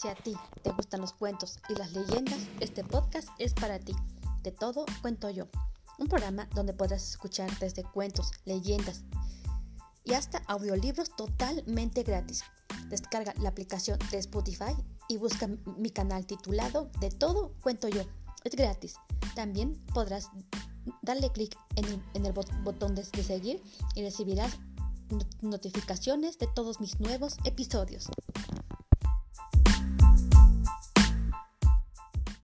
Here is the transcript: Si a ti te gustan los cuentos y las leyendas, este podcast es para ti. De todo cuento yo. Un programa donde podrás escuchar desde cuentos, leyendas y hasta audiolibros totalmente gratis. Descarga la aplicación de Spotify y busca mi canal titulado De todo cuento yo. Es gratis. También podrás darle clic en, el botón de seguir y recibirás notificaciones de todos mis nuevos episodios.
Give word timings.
Si 0.00 0.08
a 0.08 0.14
ti 0.14 0.34
te 0.62 0.72
gustan 0.72 1.02
los 1.02 1.12
cuentos 1.12 1.58
y 1.68 1.74
las 1.74 1.92
leyendas, 1.92 2.38
este 2.60 2.82
podcast 2.82 3.28
es 3.36 3.52
para 3.52 3.78
ti. 3.78 3.94
De 4.42 4.50
todo 4.50 4.86
cuento 5.02 5.28
yo. 5.28 5.46
Un 5.98 6.06
programa 6.06 6.48
donde 6.54 6.72
podrás 6.72 7.06
escuchar 7.06 7.50
desde 7.58 7.82
cuentos, 7.82 8.30
leyendas 8.46 9.02
y 10.02 10.14
hasta 10.14 10.38
audiolibros 10.46 11.14
totalmente 11.14 12.02
gratis. 12.02 12.44
Descarga 12.88 13.34
la 13.42 13.50
aplicación 13.50 13.98
de 14.10 14.16
Spotify 14.16 14.74
y 15.06 15.18
busca 15.18 15.48
mi 15.76 15.90
canal 15.90 16.24
titulado 16.24 16.90
De 17.00 17.10
todo 17.10 17.52
cuento 17.60 17.86
yo. 17.88 18.00
Es 18.42 18.54
gratis. 18.56 18.94
También 19.34 19.84
podrás 19.92 20.30
darle 21.02 21.30
clic 21.30 21.54
en, 21.76 22.24
el 22.24 22.32
botón 22.32 22.94
de 22.94 23.04
seguir 23.04 23.62
y 23.94 24.02
recibirás 24.02 24.58
notificaciones 25.42 26.38
de 26.38 26.46
todos 26.46 26.80
mis 26.80 26.98
nuevos 27.00 27.36
episodios. 27.44 28.08